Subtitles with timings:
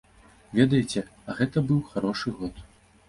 [0.59, 2.65] Ведаеце, а гэта быў харошы год.